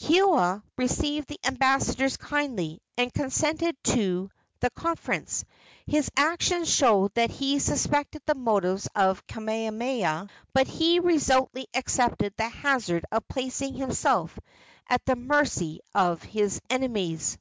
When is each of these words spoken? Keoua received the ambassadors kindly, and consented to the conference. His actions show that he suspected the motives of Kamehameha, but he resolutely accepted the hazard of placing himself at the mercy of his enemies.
Keoua 0.00 0.62
received 0.78 1.28
the 1.28 1.38
ambassadors 1.44 2.16
kindly, 2.16 2.80
and 2.96 3.12
consented 3.12 3.76
to 3.84 4.30
the 4.60 4.70
conference. 4.70 5.44
His 5.86 6.08
actions 6.16 6.70
show 6.70 7.08
that 7.08 7.28
he 7.28 7.58
suspected 7.58 8.22
the 8.24 8.34
motives 8.34 8.88
of 8.94 9.26
Kamehameha, 9.26 10.28
but 10.54 10.66
he 10.66 10.98
resolutely 10.98 11.66
accepted 11.74 12.32
the 12.38 12.48
hazard 12.48 13.04
of 13.12 13.28
placing 13.28 13.74
himself 13.74 14.38
at 14.88 15.04
the 15.04 15.14
mercy 15.14 15.80
of 15.94 16.22
his 16.22 16.58
enemies. 16.70 17.36